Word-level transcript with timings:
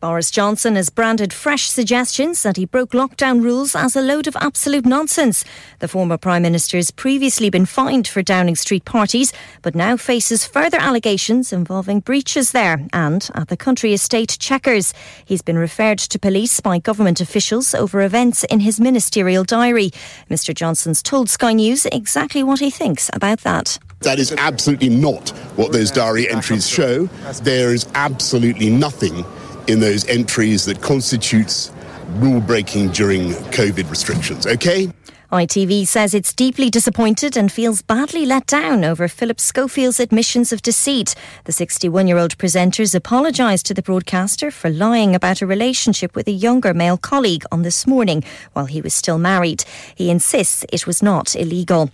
Boris 0.00 0.30
Johnson 0.30 0.76
has 0.76 0.90
branded 0.90 1.32
fresh 1.32 1.68
suggestions 1.68 2.44
that 2.44 2.56
he 2.56 2.64
broke 2.64 2.92
lockdown 2.92 3.42
rules 3.42 3.74
as 3.74 3.96
a 3.96 4.00
load 4.00 4.28
of 4.28 4.36
absolute 4.36 4.86
nonsense. 4.86 5.44
The 5.80 5.88
former 5.88 6.16
Prime 6.16 6.42
Minister 6.42 6.76
has 6.76 6.92
previously 6.92 7.50
been 7.50 7.66
fined 7.66 8.06
for 8.06 8.22
Downing 8.22 8.54
Street 8.54 8.84
parties, 8.84 9.32
but 9.60 9.74
now 9.74 9.96
faces 9.96 10.46
further 10.46 10.78
allegations 10.78 11.52
involving 11.52 11.98
breaches 11.98 12.52
there 12.52 12.86
and 12.92 13.28
at 13.34 13.48
the 13.48 13.56
country 13.56 13.92
estate 13.92 14.36
Checkers. 14.38 14.94
He's 15.24 15.42
been 15.42 15.58
referred 15.58 15.98
to 15.98 16.18
police 16.18 16.60
by 16.60 16.78
government 16.78 17.20
officials 17.20 17.74
over 17.74 18.00
events 18.00 18.44
in 18.44 18.60
his 18.60 18.78
ministerial 18.78 19.42
diary. 19.42 19.90
Mr 20.30 20.54
Johnson's 20.54 21.02
told 21.02 21.28
Sky 21.28 21.54
News 21.54 21.86
exactly 21.86 22.44
what 22.44 22.60
he 22.60 22.70
thinks 22.70 23.10
about 23.14 23.40
that. 23.40 23.80
That 24.02 24.20
is 24.20 24.32
absolutely 24.38 24.90
not 24.90 25.30
what 25.56 25.72
those 25.72 25.90
diary 25.90 26.30
entries 26.30 26.68
show. 26.68 27.06
There 27.42 27.74
is 27.74 27.84
absolutely 27.94 28.70
nothing 28.70 29.24
in 29.68 29.80
those 29.80 30.06
entries 30.08 30.64
that 30.64 30.82
constitutes 30.82 31.70
rule 32.16 32.40
breaking 32.40 32.88
during 32.88 33.30
COVID 33.52 33.88
restrictions, 33.90 34.46
okay? 34.46 34.90
ITV 35.30 35.86
says 35.86 36.14
it's 36.14 36.32
deeply 36.32 36.70
disappointed 36.70 37.36
and 37.36 37.52
feels 37.52 37.82
badly 37.82 38.24
let 38.24 38.46
down 38.46 38.82
over 38.82 39.06
Philip 39.08 39.38
Schofield's 39.38 40.00
admissions 40.00 40.54
of 40.54 40.62
deceit. 40.62 41.14
The 41.44 41.52
61 41.52 42.06
year 42.08 42.16
old 42.16 42.38
presenters 42.38 42.94
apologised 42.94 43.66
to 43.66 43.74
the 43.74 43.82
broadcaster 43.82 44.50
for 44.50 44.70
lying 44.70 45.14
about 45.14 45.42
a 45.42 45.46
relationship 45.46 46.16
with 46.16 46.28
a 46.28 46.32
younger 46.32 46.72
male 46.72 46.96
colleague 46.96 47.44
on 47.52 47.60
this 47.60 47.86
morning 47.86 48.24
while 48.54 48.64
he 48.64 48.80
was 48.80 48.94
still 48.94 49.18
married. 49.18 49.64
He 49.94 50.08
insists 50.08 50.64
it 50.72 50.86
was 50.86 51.02
not 51.02 51.36
illegal. 51.36 51.90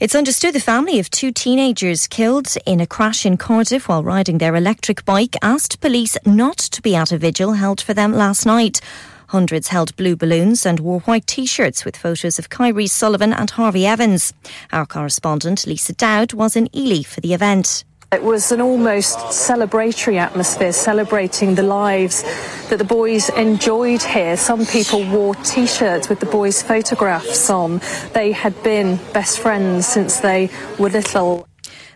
It's 0.00 0.14
understood 0.14 0.54
the 0.54 0.60
family 0.60 0.98
of 0.98 1.10
two 1.10 1.32
teenagers 1.32 2.06
killed 2.06 2.54
in 2.66 2.80
a 2.80 2.86
crash 2.86 3.24
in 3.24 3.36
Cardiff 3.36 3.88
while 3.88 4.02
riding 4.02 4.38
their 4.38 4.56
electric 4.56 5.04
bike 5.04 5.36
asked 5.42 5.80
police 5.80 6.16
not 6.24 6.58
to 6.58 6.82
be 6.82 6.94
at 6.94 7.12
a 7.12 7.18
vigil 7.18 7.52
held 7.54 7.80
for 7.80 7.94
them 7.94 8.12
last 8.12 8.46
night. 8.46 8.80
Hundreds 9.28 9.68
held 9.68 9.96
blue 9.96 10.14
balloons 10.14 10.64
and 10.64 10.80
wore 10.80 11.00
white 11.00 11.26
t 11.26 11.46
shirts 11.46 11.84
with 11.84 11.96
photos 11.96 12.38
of 12.38 12.48
Kyrie 12.48 12.86
Sullivan 12.86 13.32
and 13.32 13.50
Harvey 13.50 13.86
Evans. 13.86 14.32
Our 14.72 14.86
correspondent 14.86 15.66
Lisa 15.66 15.92
Dowd 15.92 16.32
was 16.32 16.54
in 16.54 16.68
Ely 16.76 17.02
for 17.02 17.20
the 17.20 17.34
event. 17.34 17.84
It 18.12 18.22
was 18.22 18.52
an 18.52 18.60
almost 18.60 19.18
celebratory 19.30 20.16
atmosphere, 20.16 20.72
celebrating 20.72 21.56
the 21.56 21.64
lives 21.64 22.22
that 22.68 22.78
the 22.78 22.84
boys 22.84 23.30
enjoyed 23.30 24.00
here. 24.00 24.36
Some 24.36 24.64
people 24.64 25.04
wore 25.10 25.34
t 25.34 25.66
shirts 25.66 26.08
with 26.08 26.20
the 26.20 26.26
boys' 26.26 26.62
photographs 26.62 27.50
on. 27.50 27.80
They 28.12 28.30
had 28.30 28.62
been 28.62 29.00
best 29.12 29.40
friends 29.40 29.86
since 29.86 30.20
they 30.20 30.50
were 30.78 30.88
little. 30.88 31.48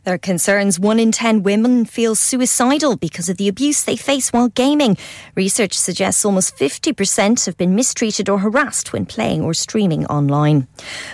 There 0.04 0.14
are 0.14 0.18
concerns 0.18 0.80
one 0.80 0.98
in 0.98 1.12
10 1.12 1.42
women 1.42 1.84
feel 1.84 2.14
suicidal 2.14 2.96
because 2.96 3.28
of 3.28 3.36
the 3.36 3.48
abuse 3.48 3.84
they 3.84 3.96
face 3.96 4.32
while 4.32 4.48
gaming. 4.48 4.96
Research 5.34 5.74
suggests 5.74 6.24
almost 6.24 6.56
50% 6.56 7.44
have 7.44 7.56
been 7.58 7.74
mistreated 7.74 8.28
or 8.28 8.38
harassed 8.38 8.92
when 8.92 9.04
playing 9.04 9.42
or 9.42 9.52
streaming 9.52 10.06
online. 10.06 10.66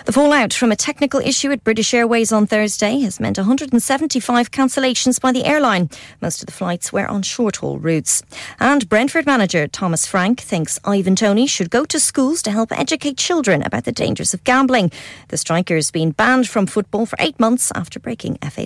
The 0.05 0.13
fallout 0.13 0.53
from 0.53 0.71
a 0.71 0.77
technical 0.77 1.19
issue 1.19 1.51
at 1.51 1.65
British 1.65 1.93
Airways 1.93 2.31
on 2.31 2.47
Thursday 2.47 2.99
has 3.01 3.19
meant 3.19 3.37
175 3.37 4.51
cancellations 4.51 5.19
by 5.19 5.33
the 5.33 5.43
airline. 5.43 5.89
Most 6.21 6.41
of 6.41 6.45
the 6.45 6.53
flights 6.53 6.93
were 6.93 7.07
on 7.07 7.23
short 7.23 7.57
haul 7.57 7.79
routes. 7.79 8.23
And 8.59 8.87
Brentford 8.87 9.25
manager 9.25 9.67
Thomas 9.67 10.05
Frank 10.05 10.39
thinks 10.39 10.79
Ivan 10.85 11.17
Tony 11.17 11.45
should 11.45 11.69
go 11.69 11.83
to 11.85 11.99
schools 11.99 12.41
to 12.43 12.51
help 12.51 12.71
educate 12.71 13.17
children 13.17 13.63
about 13.63 13.83
the 13.83 13.91
dangers 13.91 14.33
of 14.33 14.43
gambling. 14.45 14.91
The 15.27 15.37
striker 15.37 15.75
has 15.75 15.91
been 15.91 16.11
banned 16.11 16.47
from 16.47 16.67
football 16.67 17.05
for 17.05 17.17
eight 17.19 17.37
months 17.37 17.71
after 17.75 17.99
breaking 17.99 18.37
FA 18.49 18.65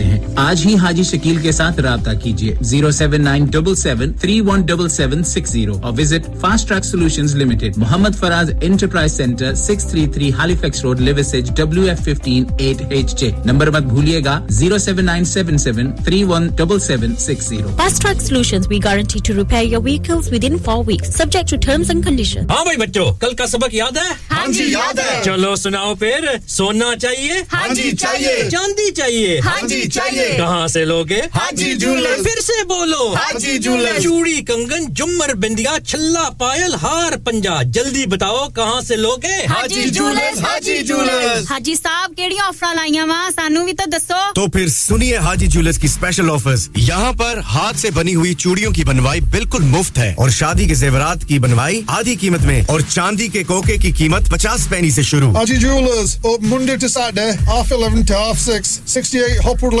سکتے 0.01 0.27
ہیں۔ 0.27 0.35
آج 0.35 0.65
ہی 0.65 0.75
حاجی 0.75 1.03
شکیل 1.03 1.35
کے 1.35 1.51
ساتھ 1.51 1.79
رابطہ 1.79 2.11
کیجیے۔ 2.23 2.55
Zero 2.61 2.91
seven 2.91 3.21
nine 3.21 3.45
double 3.45 3.75
seven 3.75 4.13
three 4.13 4.41
one 4.41 4.61
double 4.61 4.89
seven 4.89 5.23
six 5.23 5.51
zero 5.51 5.73
اور 5.81 5.93
visit 5.97 6.41
fast 6.41 6.67
track 6.67 6.85
solution 6.85 7.25
limited. 7.35 7.77
Muhammad 7.77 8.15
Faraz 8.19 8.51
enterprise 8.61 9.17
centre 9.17 9.53
six 9.55 9.85
three 9.89 10.07
three 10.07 10.31
Halifax 10.55 10.81
road 10.81 10.99
لیوسج 11.01 11.51
W 11.55 11.81
F 11.81 11.99
fifteen 11.99 12.43
eight 12.59 12.81
H 12.89 13.19
J. 13.19 13.31
Number 13.45 13.69
مت 13.69 13.83
بھولیے 13.83 14.21
گا۔ 14.25 14.45
Zero 14.49 14.77
seven 14.77 15.05
nine 15.05 15.25
seven 15.25 15.57
seven 15.57 15.91
three 16.03 16.23
one 16.23 16.47
double 16.47 16.79
seven 16.79 17.15
six 17.15 17.49
zero. 17.49 17.69
Fast 17.77 18.01
track 18.01 18.21
solution 18.21 18.61
we 18.69 18.79
guarantee 18.83 19.19
to 19.23 19.33
repair 19.33 19.63
your 19.63 19.81
vehicles 19.83 20.33
within 20.43 20.57
four 20.57 20.83
weeks 20.87 21.15
subject 21.15 21.49
to 21.49 21.57
terms 21.61 21.89
and 21.89 22.05
condition 22.05 22.49
ہاں 22.49 22.63
بھائی 22.63 22.77
بچوں 22.77 23.13
کل 23.19 23.33
کا 23.33 23.47
سبق 23.47 23.73
یاد 23.73 23.97
ہے؟ 23.97 24.09
ہاں 24.31 24.51
جی 24.51 24.63
یاد 24.63 24.99
ہے۔ 24.99 25.21
چلو 25.25 25.55
سناؤ 25.55 25.95
پھر۔ 25.95 26.25
سونا 26.47 26.95
چاہیے؟ 27.01 27.33
ہاں 27.53 27.73
جی 27.75 27.91
چاہیے۔ 27.91 28.49
چاندی 28.51 28.91
چاہیے۔ 28.91 29.39
ہاں 29.45 29.67
جی 29.67 29.81
چاہیے۔ 29.91 30.33
کہاں 30.37 30.67
سے 30.67 30.85
لوگے 30.85 31.19
حاجی 31.35 31.73
جولر۔ 31.73 32.23
پھر 32.23 32.41
سے 32.41 32.63
بولو۔ 32.63 33.13
حاجی 33.13 33.57
جولر۔ 33.57 33.99
چوڑی 33.99 34.41
کنگن 34.47 34.93
جمر 34.93 35.33
بندیا 35.33 35.75
چھلا 35.87 36.29
پائل 36.29 36.73
ہار 36.81 37.17
پنجا۔ 37.25 37.61
جلدی 37.65 38.05
بتاؤ 38.05 38.47
کہاں 38.55 38.81
سے 38.81 38.95
لوگے 38.95 39.45
حاجی 39.49 39.89
جولر 39.89 40.43
حاجی 40.43 40.77
جولر۔ 40.77 41.41
حاجی 41.49 41.75
صاحب 41.75 42.11
کیڑی 42.17 42.35
آفر 42.39 42.75
لائیاں 42.75 43.07
وا 43.07 43.29
سانو 43.35 43.65
بھی 43.65 43.73
تو 43.73 43.89
دسو۔ 43.89 44.33
تو 44.35 44.47
پھر 44.47 44.67
سنیے 44.67 45.17
حاجی 45.17 45.47
جولرز 45.47 45.77
کی 45.77 45.87
اسپیشل 45.87 46.29
آفرز 46.29 46.69
یہاں 46.75 47.13
پر 47.13 47.37
ہاتھ 47.37 47.79
سے 47.79 47.91
بنی 47.91 48.15
ہوئی 48.15 48.33
چوڑیوں 48.33 48.71
کی 48.71 48.83
بنوائی 48.83 49.21
بالکل 49.21 49.63
مفت 49.63 49.97
ہے۔ 49.97 50.13
اور 50.17 50.29
شادی 50.29 50.65
کے 50.65 50.73
زیورات 50.73 51.25
کی 51.27 51.39
بنوائی 51.39 51.81
آدھی 51.87 52.15
قیمت 52.15 52.41
میں۔ 52.41 52.61
اور 52.67 52.79
چاندی 52.89 53.27
کے 53.27 53.43
کوکے 53.43 53.77
کی 53.77 53.91
قیمت 53.91 54.29
پچاس 54.29 54.69
پینی 54.69 54.91
سے 54.91 55.01
شروع۔ 55.01 55.31
Haji 55.35 55.57
jewellers 55.57 56.17
Monday 56.41 56.75
to 56.75 56.87
Saturday 56.87 57.31
half 57.45 57.73
11 57.73 58.01
to 58.11 58.17
half 58.19 58.39
6 58.45 58.79
68 58.97 59.39
Hopwood 59.45 59.80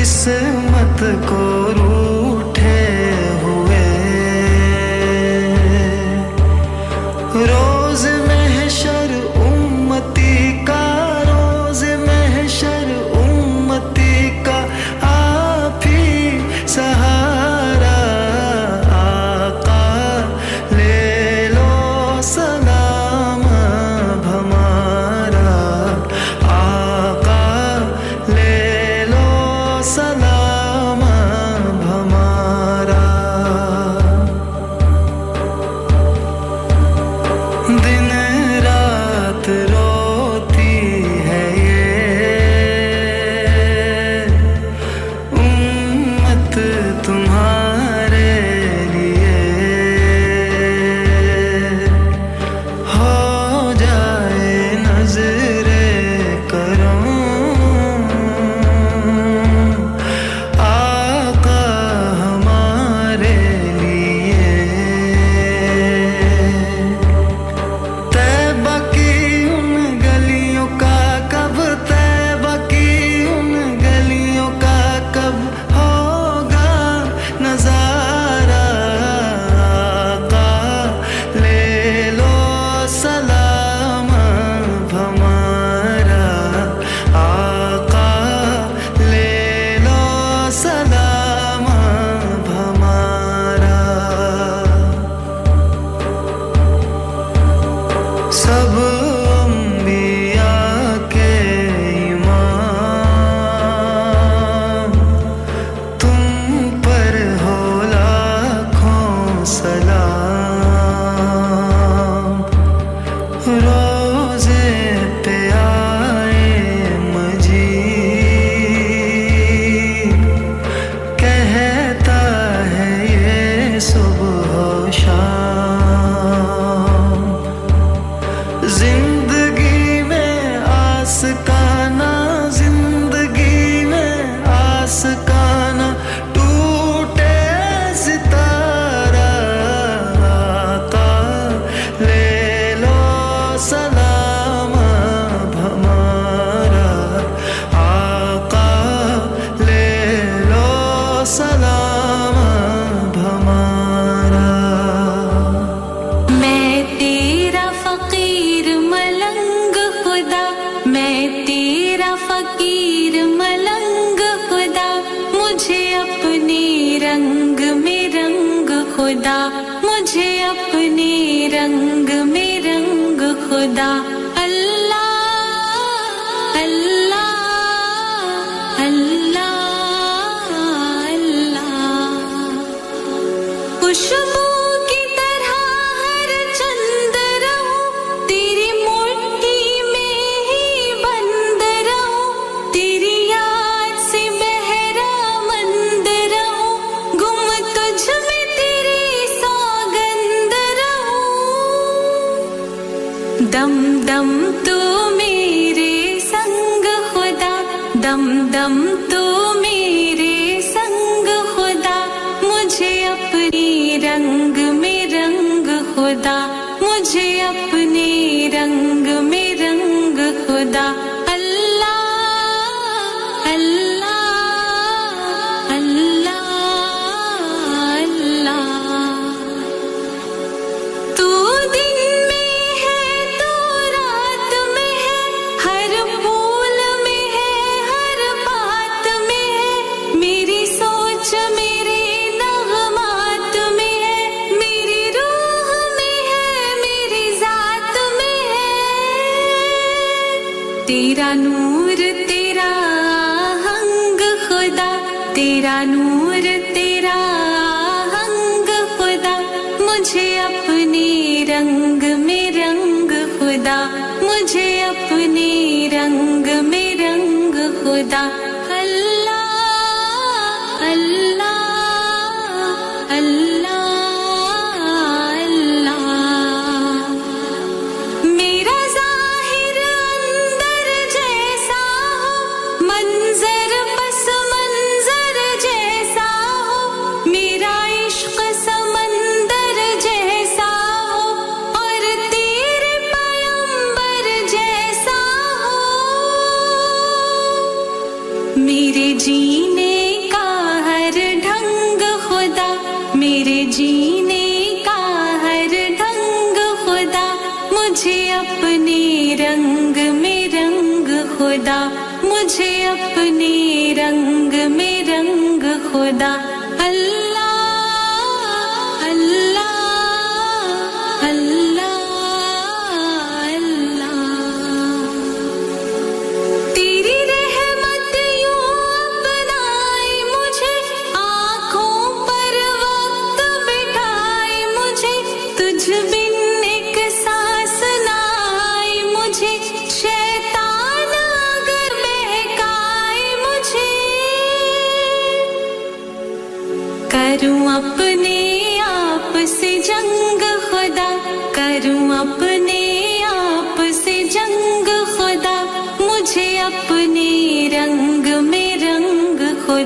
مت 0.00 1.02
کو 1.28 1.77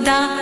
всегда. 0.02 0.41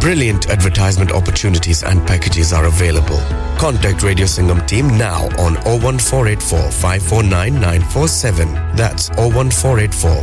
Brilliant 0.00 0.50
advertisement 0.50 1.12
opportunities 1.12 1.82
and 1.82 2.06
packages 2.06 2.52
are 2.52 2.66
available. 2.66 3.18
Contact 3.58 4.02
Radio 4.02 4.26
Singham 4.26 4.60
team 4.66 4.88
now 4.98 5.28
on 5.38 5.54
01484 5.64 7.22
That's 8.76 9.08
01484 9.10 10.22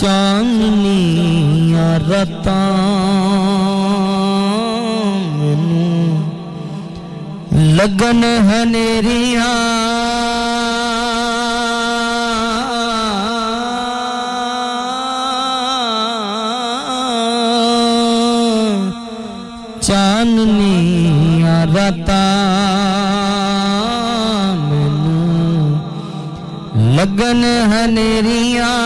چاندنیاں 0.00 1.94
رتاں 2.08 2.58
لگن 7.78 8.22
ہنیریاں 8.48 9.48
چاندنیاں 19.88 21.60
رتاں 21.74 22.24
لگن 26.96 27.44
ہنیریاں 27.72 28.76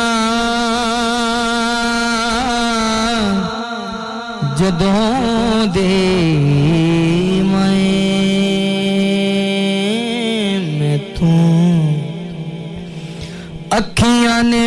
یادوں 4.82 5.66
دے 5.74 5.90
میں 10.78 10.96
تو 11.14 11.30
اکھیاں 13.70 14.42
نے 14.42 14.66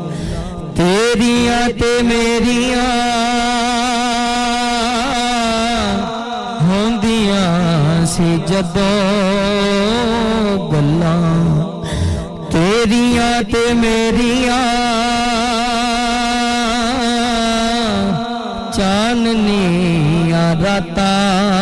تیریاں 0.77 1.67
تے 1.79 1.91
میریاں 2.07 2.87
ہوندیاں 6.67 8.05
سی 8.13 8.29
جدوں 8.49 8.89
گلاں 10.71 11.31
تیریاں 12.51 13.35
تے 13.51 13.63
میریاں 13.81 14.61
چاننیاں 18.75 20.49
راتاں 20.63 21.52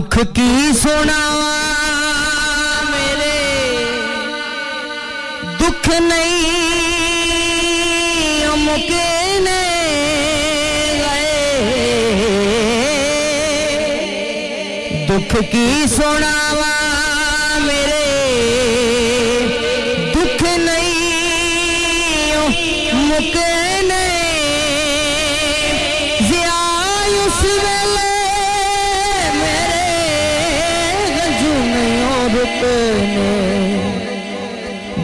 دکھ 0.00 0.18
کی 0.34 0.72
سنا 0.74 1.18
میرے 2.90 3.40
دکھ 5.60 5.88
نہیں 6.00 6.56
مکین 8.56 9.46
گئے 10.98 11.26
دکھ 15.08 15.36
کی 15.52 15.68
سناوا 15.96 16.79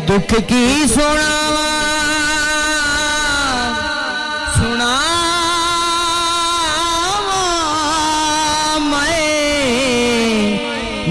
دکھ 0.08 0.34
کی 0.48 0.84
سنا 0.88 1.30
سنا 4.54 4.94
میں 8.80 10.58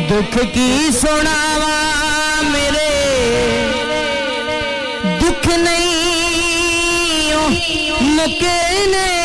دکھ 0.09 0.37
کی 0.53 0.89
سناوا 0.93 2.41
میرے 2.51 2.89
دکھ 5.21 5.47
نہیں 5.49 7.33
مکے 8.01 8.57
نہیں 8.87 9.24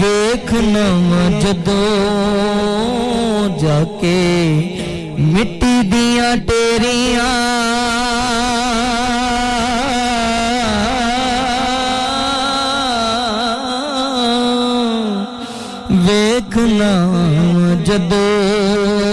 ਵੇਖਣਾ 0.00 0.84
ਜਦੋਂ 1.40 1.78
ਜਾ 3.58 3.82
ਕੇ 4.00 4.14
ਮਿੱਟੀ 5.18 5.82
ਦੀਆਂ 5.90 6.36
ਟੇਰੀਆਂ 6.46 7.32
ਵੇਖਣਾ 16.04 16.92
ਜਦੋਂ 17.84 19.07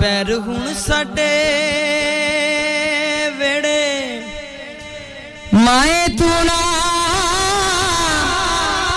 ਪੈਰ 0.00 0.32
ਹੁਣ 0.46 0.72
ਸਾਡੇ 0.78 1.28
ਵੇੜੇ 3.38 3.80
ਮਾਏ 5.54 6.06
ਤੂੰ 6.18 6.44
ਨਾ 6.46 6.60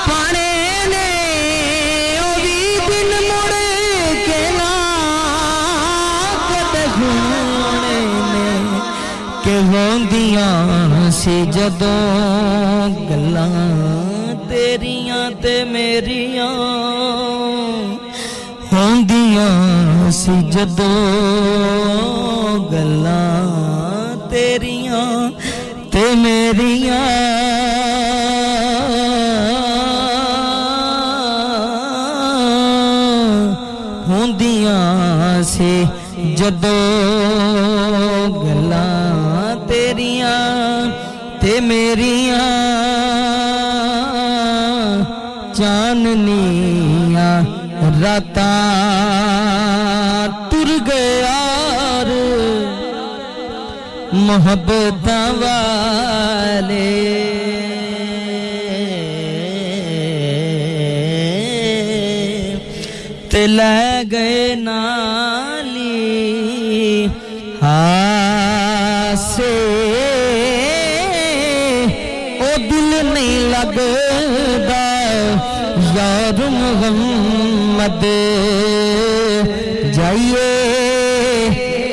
ਪਾਣੇ 0.07 0.49
ਨੇ 0.87 1.07
ਉਹ 2.19 2.35
ਵੀ 2.41 2.79
ਦਿਨ 2.87 3.13
ਮੁੜ 3.27 3.51
ਕੇ 4.27 4.41
سی 20.30 20.40
جدو 20.52 20.88
گلاں 22.72 24.16
تیریاں 24.30 25.30
تے 25.92 26.02
میریاں 26.22 26.98
ہوندیاں 34.08 35.42
سی 35.52 35.72
جدو 36.38 36.76
گلاں 38.44 39.54
تیریاں 39.68 40.38
تے 41.40 41.60
میریاں 41.68 42.48
چاننیاں 45.58 47.34
راتاں 48.02 48.99
محبت 54.30 55.08
والے۔ 55.40 56.88
لے 63.48 64.02
گئے 64.12 64.54
نالی 64.54 65.86
ہاں 67.62 69.14
او 72.40 72.56
دل 72.70 72.90
نہیں 73.14 73.50
لگ 73.50 73.78
یار 75.96 76.40
محمد۔ 76.50 78.04
جائیے 79.94 80.48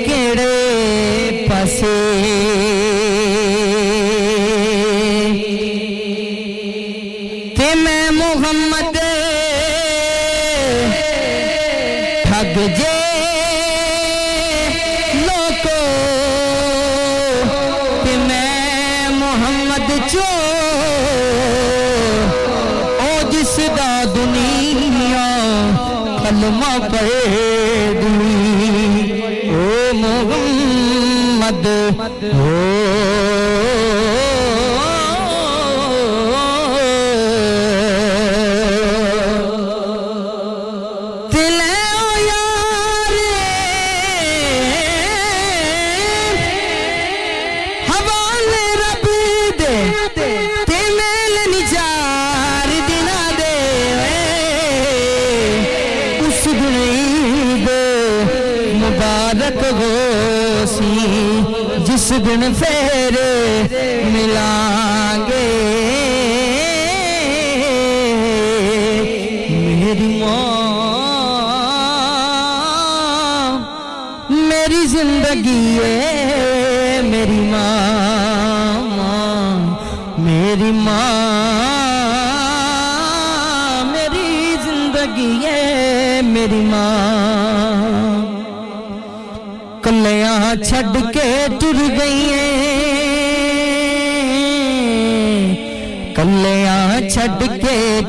کیڑے 0.06 1.46
پاسے 1.50 2.17
جو 20.12 20.26
او 23.00 23.30
جس 23.32 23.58
دا 23.78 24.04
دنیا 24.16 25.28
کلمہ 26.24 26.74
پڑے 26.92 27.92
دی 28.02 29.12
او 29.50 29.94
محمد 30.02 31.66
ہو 32.34 32.77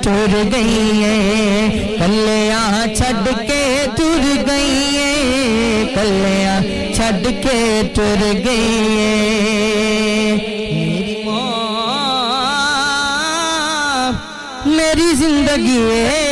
تر 0.09 0.43
گئی 0.53 1.03
ہیں 1.03 1.97
کلیاں 1.99 2.87
چھڈ 2.95 3.27
کے 3.49 3.63
تر 3.97 4.23
گئی 4.47 4.97
ہے 4.97 5.85
کلیاں 5.95 6.61
چھڈ 6.95 7.27
کے 7.43 7.59
تر 7.95 8.23
گئی 8.45 8.97
ہے 8.99 9.17
میری 11.25 11.25
ماں، 13.19 14.13
میری 14.67 15.09
زندگی 15.17 15.81
ہے 15.91 16.28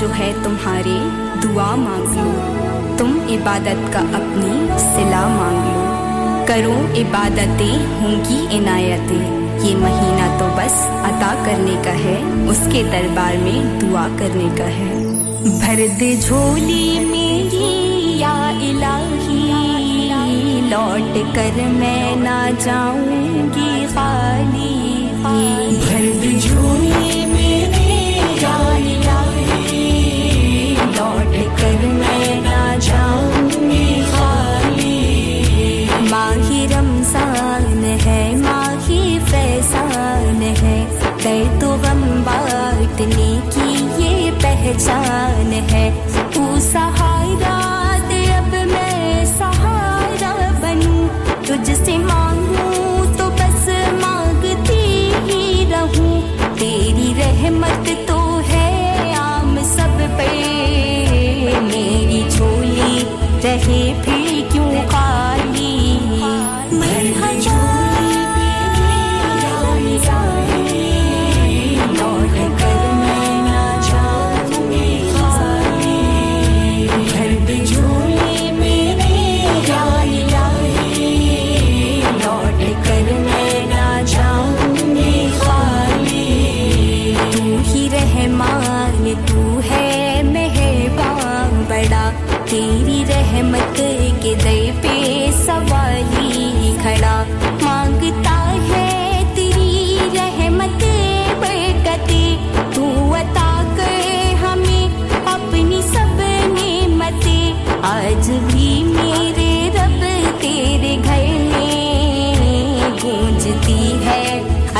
جو 0.00 0.06
ہے 0.18 0.32
تمہارے 0.42 0.98
دعا 1.42 1.74
مانگ 1.74 2.16
لو 2.16 2.32
تم 2.96 3.18
عبادت 3.28 3.92
کا 3.92 3.98
اپنی 3.98 4.66
صلا 4.78 5.28
مانگ 5.28 5.66
لو 5.66 5.80
کرو 6.46 6.86
عبادتیں 6.96 8.00
ہوں 8.00 8.16
گی 8.28 8.58
عنایتیں۔ 8.58 9.44
یہ 9.62 9.76
مہینہ 9.76 10.38
تو 10.38 10.48
بس 10.56 10.86
عطا 10.86 11.34
کرنے 11.46 11.74
کا 11.84 11.90
ہے، 11.90 12.22
اس 12.48 12.68
کے 12.72 12.82
دربار 12.92 13.34
میں 13.42 13.80
دعا 13.80 14.06
کرنے 14.18 14.48
کا 14.56 14.64
ہے۔ 14.64 14.94
بھرد 15.60 16.22
جھولی 16.22 16.98
میری، 17.00 18.16
یا 18.18 18.52
الہی، 18.60 19.50
لوٹ 20.68 21.18
کر 21.34 21.60
میں 21.66 22.16
نہ 22.16 22.50
جاؤں 22.64 23.48
گی 23.56 23.86
خالی۔ 23.94 24.73
想 44.78 45.33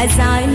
dài 0.09 0.47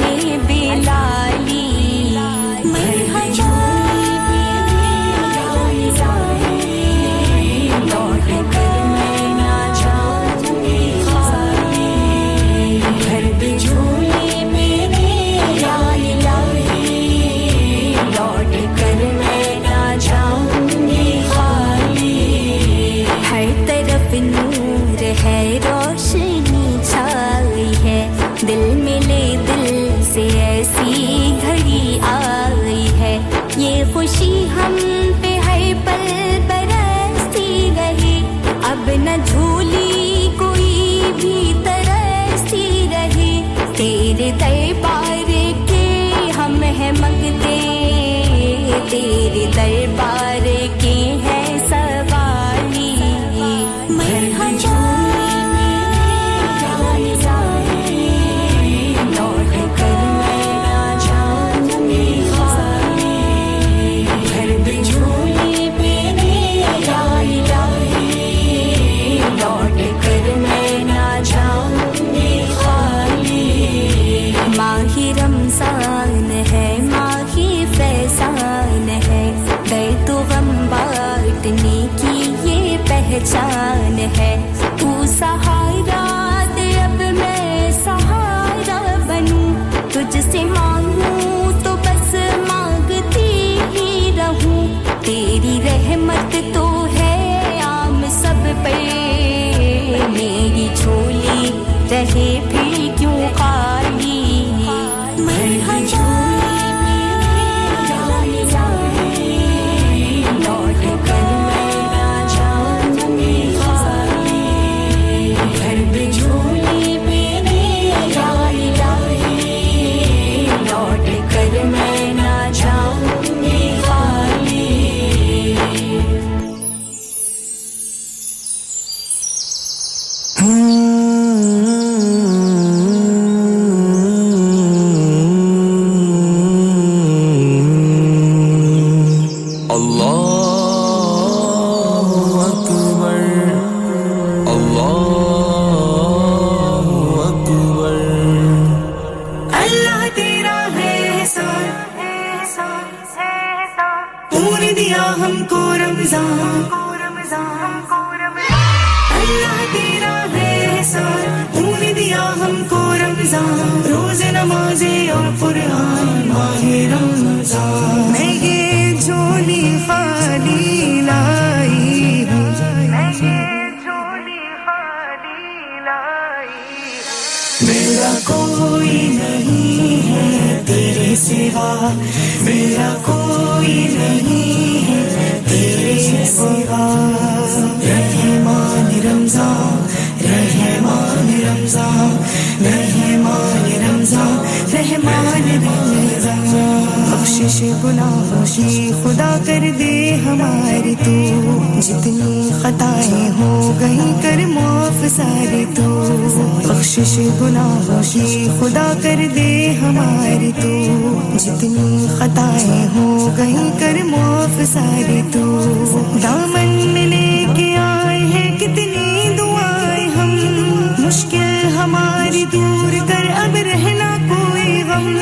مشکل 221.10 221.78
ہماری 221.78 222.46
دور 222.52 223.08
کر 223.08 223.26
اب 223.36 223.56
رہنا 223.56 224.18
کوئی 224.30 224.84
غم۔ 224.84 225.18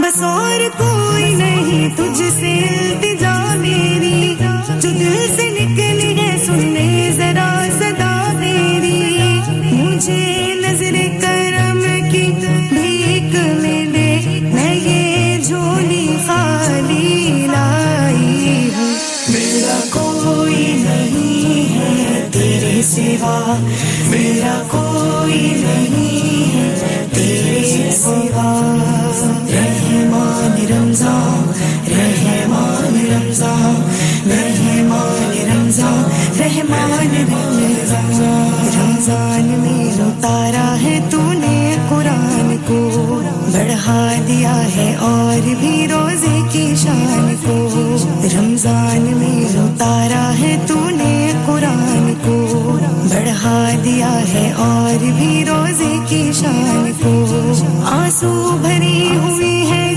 بس 0.00 0.22
اور 0.22 0.60
کوئی 0.78 1.34
نہیں 1.34 1.96
تجھ 1.96 2.22
سے۔ 2.40 2.77
ہے 44.78 44.94
اور 44.94 45.48
بھی 45.60 45.86
روزے 45.90 46.40
کی 46.52 46.74
شان 46.76 47.34
کو۔ 47.44 47.68
رمضان 48.34 49.12
میں 49.16 49.44
اتارا 49.58 50.32
ہے 50.40 50.58
تو 50.66 50.90
نے 50.90 51.32
قرآن 51.46 52.14
کو۔ 52.24 52.78
بڑھا 53.10 53.70
دیا 53.84 54.20
ہے 54.32 54.52
اور 54.56 55.04
بھی 55.16 55.44
روزے 55.48 55.96
کی 56.08 56.30
شان 56.34 56.92
کو۔ 57.02 57.24
آنسو 57.86 58.56
بھری 58.62 59.08
ہوئے 59.16 59.50
ہیں 59.50 59.87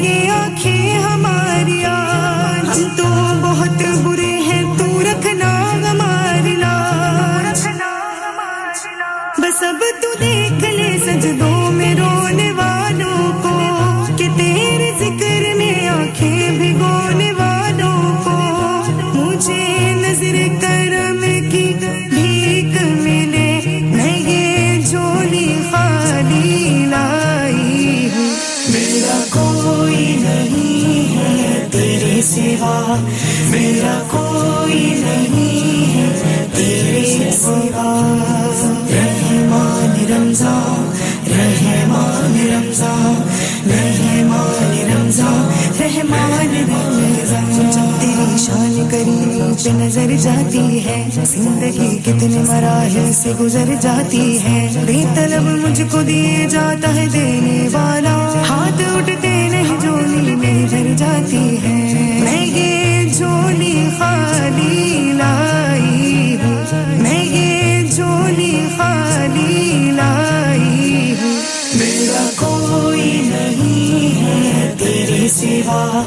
کریم 48.92 49.54
پہ 49.64 49.70
نظر 49.70 50.16
جاتی 50.20 50.86
ہے۔ 50.86 51.10
زندگی 51.24 51.98
کتنے 52.06 52.44
مراحل 52.48 53.14
سے 53.14 53.32
گزر 53.40 53.74
جاتی 53.82 54.40
ہے۔ 54.44 54.84
بے 54.86 55.04
طلب 55.16 55.42
مجھ 55.42 55.82
کو 55.92 56.02
دیے 56.02 56.48
جاتا 56.50 56.96
ہے 56.96 57.08
دینے 57.14 57.68
والا۔ 57.72 58.44
ہاتھ 58.50 58.82
اٹھتے 58.96 59.48
نہیں 59.52 59.80
جھولی 59.80 60.36
میں 60.36 60.66
بھر 60.70 60.94
جاتی 60.98 61.58
ہے۔ 61.64 62.18
میں 62.24 62.46
یہ 62.46 63.10
جھولی 63.14 63.90
خالی 63.98 65.12
لائی 65.16 66.38
ہوں۔ 66.44 66.64
میں 67.02 67.26
یہ 67.26 67.88
جھولی 67.88 68.68
خالی 68.78 69.92
لائی 69.92 71.16
ہوں۔ 71.22 71.40
میرا 71.76 72.30
کوئی 72.36 73.22
نہیں 73.24 74.24
ہے 74.24 74.74
تیرے 74.78 75.28
سوا۔ 75.28 76.04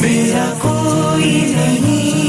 میرا 0.00 0.52
کوئی 0.62 1.54
نہیں 1.56 2.25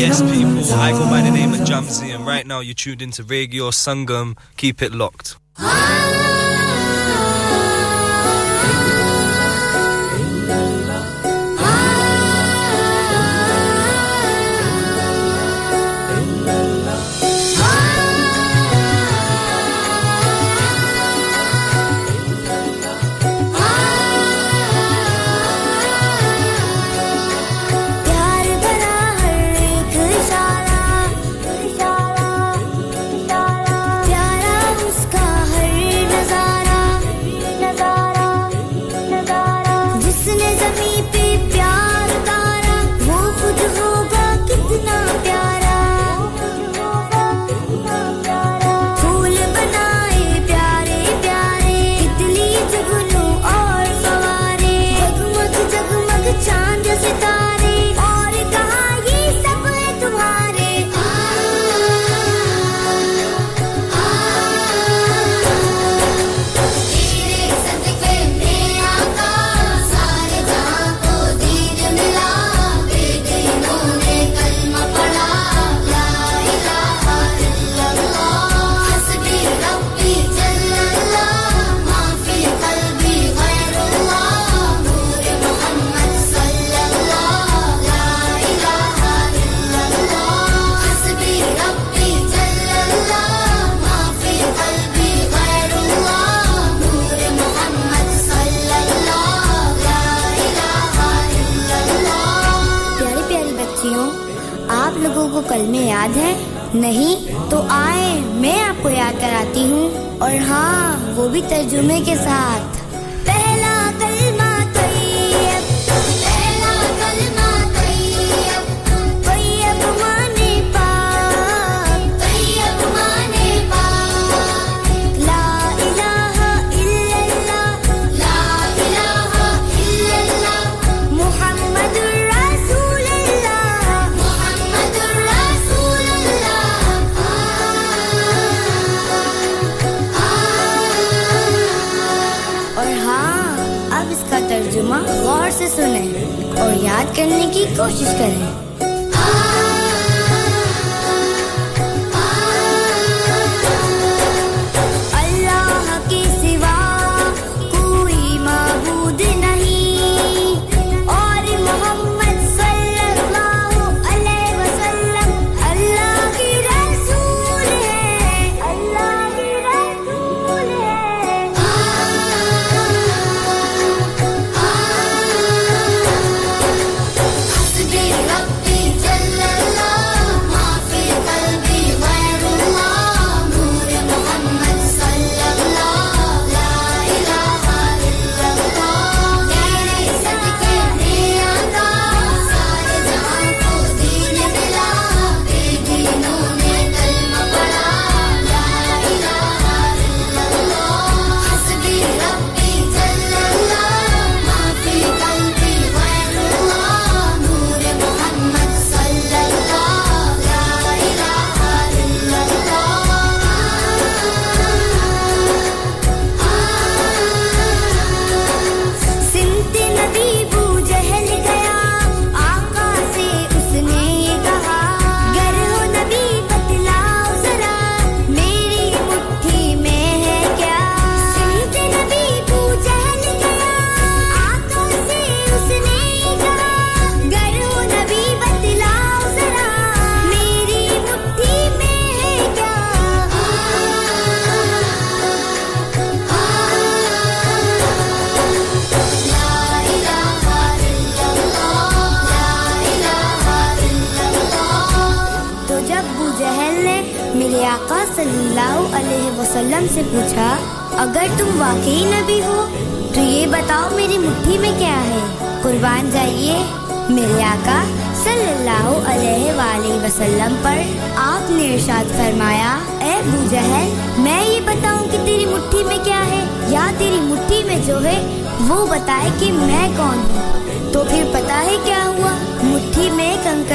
Yes, 0.00 0.22
people, 0.22 0.74
I 0.74 0.92
go 0.92 1.04
by 1.10 1.22
the 1.22 1.30
name 1.30 1.52
of 1.52 1.60
Jamzi, 1.60 2.14
and 2.14 2.26
right 2.26 2.46
now 2.46 2.60
you're 2.60 2.74
tuned 2.74 3.02
into 3.02 3.22
Radio 3.22 3.70
Sangam. 3.70 4.36
Keep 4.56 4.82
it 4.82 4.92
locked. 4.92 5.36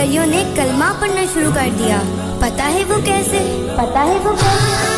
عیسائیوں 0.05 0.25
نے 0.25 0.43
کلمہ 0.55 0.85
پڑھنا 0.99 1.21
شروع 1.33 1.51
کر 1.55 1.69
دیا۔ 1.79 1.97
پتا 2.39 2.71
ہے 2.73 2.83
وہ 2.87 3.05
کیسے؟ 3.05 3.67
پتا 3.77 4.03
ہے 4.03 4.17
وہ 4.23 4.31
کیسے؟ 4.31 4.94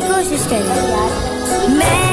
ایکو 0.00 0.20
سسٹم 0.26 1.74
میں 1.76 2.09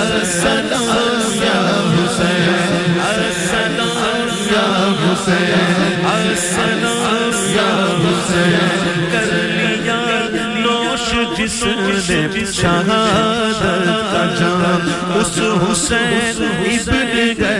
السلام 0.00 0.90
حسین 1.94 2.98
السلام 3.00 4.94
حسین 5.02 6.04
السلام 6.12 7.36
یا 7.54 7.70
حسین 8.00 9.06
کر 9.12 9.30
نوش 10.56 11.06
جس 11.38 11.62
نے 12.08 12.44
شہادت 12.52 13.62
کا 14.12 14.24
جام 14.38 14.82
اس 15.18 15.38
حسین 15.62 16.42
ابن 16.42 17.00
گئے 17.38 17.59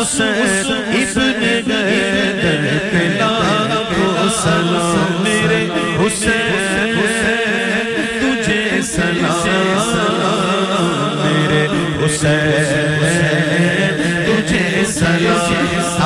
حسین 0.00 0.70
ابن 0.98 1.42
گیدلا 1.42 3.26
کو 3.88 4.28
سلام 4.36 5.22
میرے 5.22 5.58
حسین 5.96 7.00
تجھے 8.20 8.80
سلام 8.92 9.44
میرے 11.18 11.66
حسین 12.04 13.04
تجھے 14.26 14.84
سلام 14.92 15.52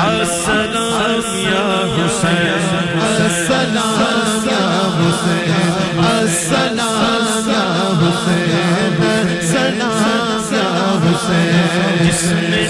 السلام 0.01 1.23
یا 1.37 1.63
حسین 1.95 2.99
السلام 3.05 4.47
یا 4.49 4.65
حسین 4.99 6.03
السلام 6.09 7.49
یا 7.49 7.63
حسین 8.01 9.01
السلام 9.05 10.53
یا 10.53 10.67
حسین 11.05 12.05
جس 12.05 12.23
نے 12.49 12.63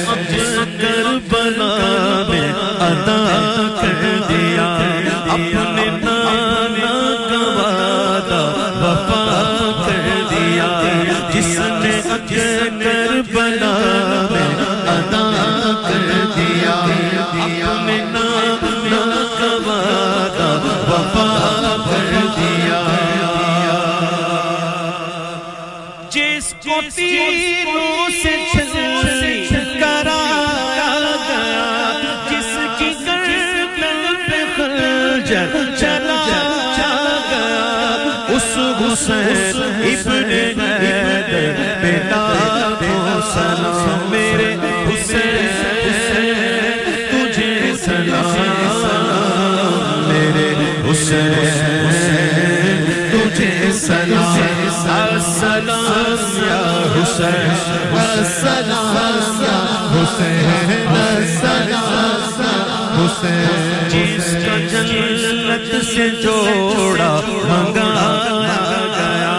جس 63.90 64.28
کا 64.46 64.58
جنت 64.70 65.74
سے 65.86 66.10
جوڑا 66.22 67.10
منگایا 67.26 68.58
گیا 68.90 69.36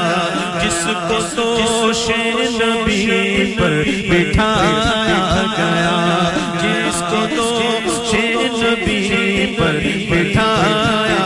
جس 0.62 0.84
کو 1.09 1.18
تو 1.37 1.93
شیر 1.97 2.41
نبی 2.53 3.55
پر 3.59 3.82
بٹھایا 4.09 5.45
گیا 5.57 5.97
جس 6.62 7.03
کو 7.11 7.26
تو 7.37 7.49
شیر 8.11 8.49
نبی 8.55 9.55
پر 9.59 9.78
بٹھایا 10.11 11.25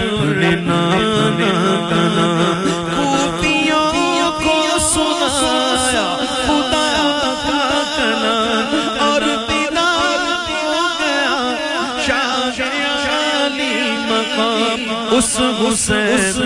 اپنے 0.00 0.50
نام 0.66 1.40
کو 4.42 4.56
سنایا 4.80 6.06
خدا 6.46 6.88
کا 7.22 7.82
کلام 7.96 8.66
اور 9.06 9.22
دیدار 9.48 10.18
ہو 10.52 10.86
گیا۔ 11.00 11.34
مقام 14.10 14.82
اس 15.16 15.32
حسین 15.60 16.36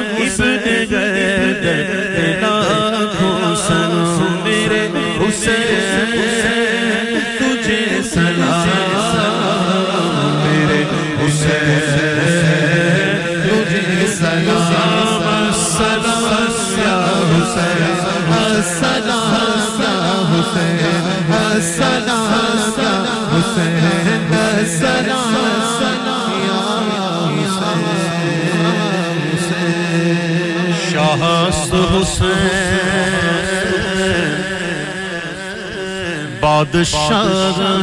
بادشاہ 36.55 37.83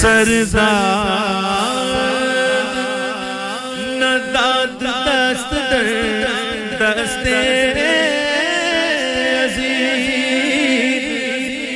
سردار 0.01 1.22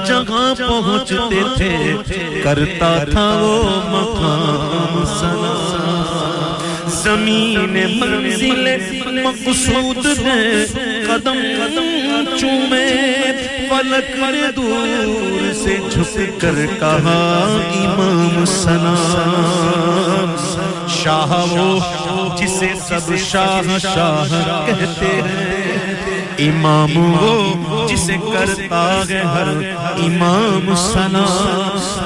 جہاں 0.07 0.53
پہنچتے 0.57 1.41
تھے 1.55 2.41
کرتا 2.43 2.93
تھا 3.11 3.27
وہ 3.41 3.63
مقام 3.89 5.03
سلام۔ 5.19 6.36
زمین 6.93 7.75
منزل 7.99 8.67
مقصود 9.23 10.05
میں 10.21 10.65
قدم 11.07 11.39
چومے، 12.39 12.87
فلک 13.69 14.15
دور 14.55 15.53
سے 15.63 15.77
جھک 15.91 16.41
کر 16.41 16.65
کہا، 16.79 17.19
امام 17.75 18.43
سنا 18.53 18.95
شاہ 20.97 21.33
وہ 21.51 22.37
جسے 22.37 22.73
سب 22.87 23.15
شاہ 23.31 23.77
شاہ 23.83 24.33
کہتے 24.67 25.13
ہیں۔ 25.21 25.85
امام 26.39 26.97
وہ 26.97 27.87
جسے 27.89 28.15
کرتا 28.23 28.81
ہے 29.09 29.21
ہر 29.23 29.47
امام 30.05 30.73
سنا 30.75 31.25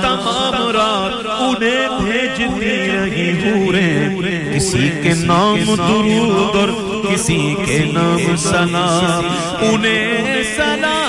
تمام 0.02 0.70
رات 0.76 1.26
انہیں 1.40 2.01
جتنی 2.38 2.76
رہی 2.88 3.32
ہوریں 3.44 4.54
کسی 4.54 4.90
کے 5.04 5.14
نام 5.24 5.64
درود 5.68 6.56
اور 6.56 6.70
کسی 7.08 7.40
کے 7.66 7.84
نام 7.94 8.36
سلام 8.38 9.28
انہیں 9.62 10.44
سلام 10.56 11.01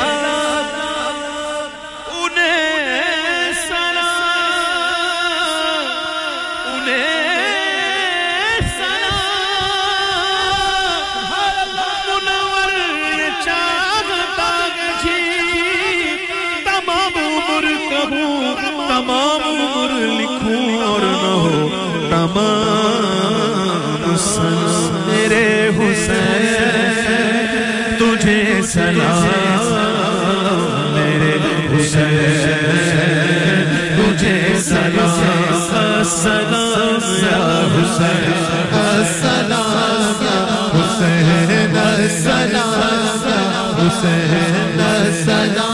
حسین 44.03 44.81
سدا 45.15 45.67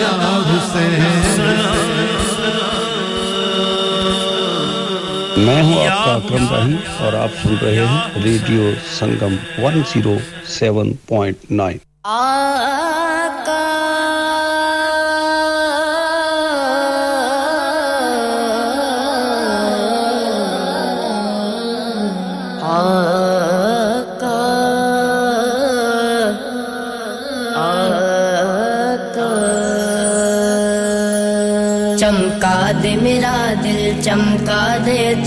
یا 0.00 0.10
حسین 0.46 0.94
میں 5.36 5.62
ہوں 5.62 5.86
آپ 5.86 6.04
کا 6.04 6.12
اکرم 6.14 6.46
رحیم 6.52 6.76
اور 6.98 7.12
آپ 7.12 7.36
سن 7.42 7.54
رہے 7.62 7.84
ہیں 7.86 8.22
ریڈیو 8.24 8.70
سنگم 8.98 9.34
107.9 9.60 11.30
نائن 11.50 11.78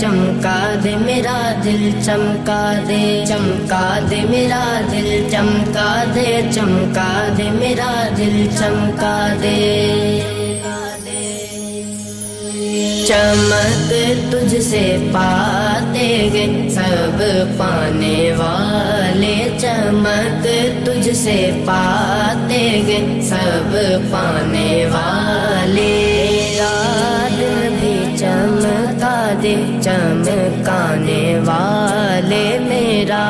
چمکا 0.04 0.74
دے 0.84 0.94
میرا 0.96 1.38
دل، 1.64 1.90
چمکا 2.06 2.60
دے 2.88 3.24
چمکا 3.28 3.98
دے 4.10 4.20
میرا 4.30 4.80
دل، 4.92 5.28
چمکا 5.30 6.04
دے 6.14 6.42
چمکا 6.54 7.08
دے 7.38 7.48
میرا 7.50 7.92
دل، 8.18 8.46
چمکا 8.58 9.16
دے 9.42 9.60
چمک 13.08 13.92
تجھ 14.32 14.60
سے 14.62 14.84
پاتے 15.12 16.06
گے 16.32 16.46
سب 16.70 17.22
پانے 17.58 18.32
والے۔ 18.38 19.34
چمک 19.58 20.46
تجھ 20.86 21.08
سے 21.16 21.50
پاتے 21.66 22.82
گے 22.86 23.20
سب 23.22 23.76
پانے 24.10 24.86
والے۔ 24.92 26.03
چمکانے 29.94 31.38
والے 31.44 32.58
میرا 32.60 33.24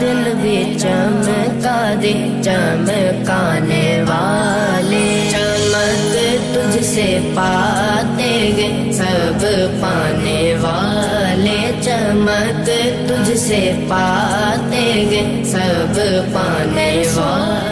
دل 0.00 0.32
بھی 0.40 0.76
چمکا 0.80 1.94
دے 2.02 2.12
چمکانے 2.44 4.02
والے۔ 4.08 5.28
چمک 5.32 6.16
تجھ 6.54 6.84
سے 6.84 7.18
پاتے 7.36 8.52
گے، 8.56 8.92
سب 8.92 9.46
پانے 9.80 10.54
والے۔ 10.60 11.70
چمک 11.82 12.70
تجھ 13.08 13.38
سے 13.38 13.72
پاتے 13.88 15.06
گے، 15.10 15.42
سب 15.44 16.00
پانے 16.32 17.02
والے۔ 17.14 17.71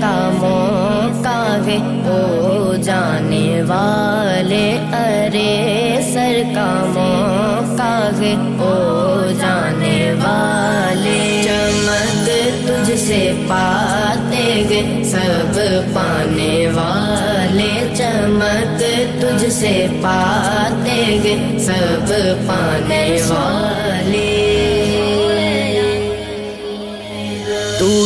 کا 0.00 0.30
موقع 0.32 1.70
ہے 1.70 1.78
او 2.06 2.76
جانے 2.82 3.62
والے، 3.62 4.78
ارے 4.92 6.00
سر 6.12 6.42
کا 6.54 6.70
موقع 6.86 8.22
ہے 8.22 8.34
او 8.58 9.30
جانے 9.40 10.12
والے۔ 10.24 11.42
چمک 11.44 12.30
تجھ 12.66 12.98
سے 12.98 13.32
پاتے 13.48 14.64
گے 14.68 15.04
سب 15.04 15.60
پانے 15.94 16.68
والے۔ 16.74 17.94
چمک 17.94 18.82
تجھ 19.20 19.52
سے 19.52 19.86
پاتے 20.02 21.18
گے 21.24 21.36
سب 21.58 22.12
پانے 22.46 23.18
والے۔ 23.28 23.89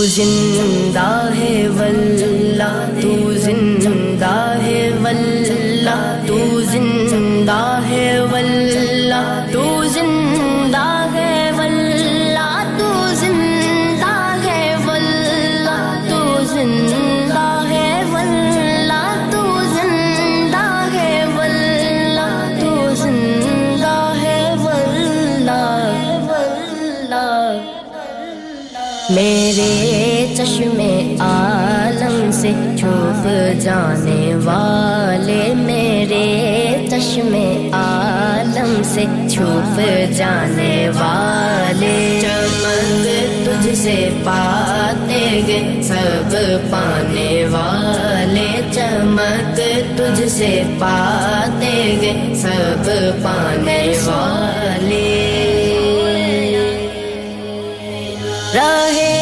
زندہ 0.07 1.31
ہے 1.37 1.67
واللہ 1.77 2.73
تو 3.01 3.34
چشم 30.45 30.81
عالم 31.21 32.31
سے 32.33 32.53
چھپ 32.79 33.29
جانے 33.61 34.35
والے 34.45 35.55
میرے 35.55 36.27
چشم 36.91 37.35
عالم 37.73 38.83
سے 38.85 39.05
چھپ 39.31 39.81
جانے 40.17 40.89
والے۔ 40.89 42.19
چمک 42.23 43.07
تجھ 43.47 43.79
سے 43.79 44.09
پاتے 44.25 45.43
گے 45.47 45.83
سب 45.83 46.37
پانے 46.71 47.47
والے۔ 47.51 48.61
چمک 48.73 49.61
تجھ 49.99 50.29
سے 50.29 50.63
پاتے 50.79 51.97
گے 52.01 52.35
سب 52.35 52.91
پانے 53.25 53.93
والے۔ 54.05 55.11
راہے 58.55 59.14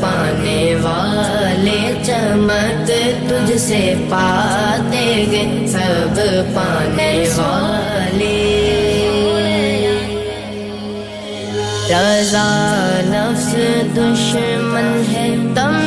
پانے 0.00 0.74
والے 0.82 1.80
چمت 2.04 2.90
تجھ 3.28 3.56
سے 3.58 3.94
پاتے 4.10 5.06
گے 5.30 5.66
سب 5.66 6.20
پانے 6.54 7.24
والے۔ 7.36 8.38
رضا 11.90 12.48
نفس 13.04 13.54
دشمن 13.96 15.02
ہے، 15.12 15.28
تم 15.54 15.81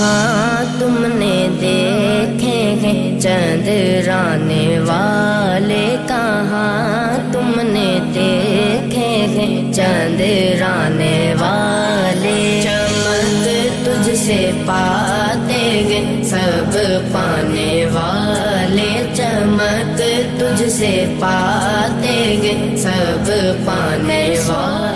کہاں 0.00 0.64
تم 0.80 1.06
نے 1.06 1.48
دیکھے 1.60 2.74
ہیں 2.82 3.20
چند 3.20 3.68
رانے 4.06 4.78
والے، 4.78 5.96
کہاں 6.08 7.32
تم 7.32 7.60
نے 7.60 7.98
دیکھے 8.14 9.10
ہیں 9.28 9.72
چند 9.72 10.20
رانے 10.60 11.34
والے؟ 11.40 12.60
چمک 12.64 13.46
تجھ 13.84 14.18
سے 14.18 14.50
پاتے 14.66 15.82
گے 15.88 16.22
سب 16.24 16.78
پانے 17.12 17.86
والے۔ 17.92 19.06
چمک 19.14 20.02
تجھ 20.40 20.68
سے 20.68 21.04
پاتے 21.20 22.38
گے 22.42 22.76
سب 22.76 23.30
پانے 23.66 24.34
والے۔ 24.46 24.89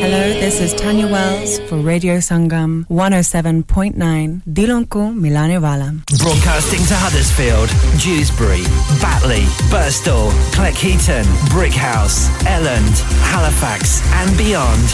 Hello, 0.00 0.28
this 0.40 0.60
is 0.60 0.72
Tanya 0.74 1.06
Wells 1.08 1.58
for 1.68 1.76
Radio 1.78 2.18
Sangam 2.18 2.86
107.9 2.88 4.42
Dilonko 4.46 5.12
Milane 5.12 5.60
Wala. 5.60 5.92
Broadcasting 6.18 6.78
to 6.86 6.94
Huddersfield, 6.94 7.68
Dewsbury, 8.00 8.62
Batley, 9.02 9.42
Birstall, 9.70 10.30
Cleckheaton, 10.52 11.24
Brickhouse, 11.50 12.28
Elland, 12.46 13.00
Halifax, 13.26 14.00
and 14.14 14.36
beyond. 14.38 14.86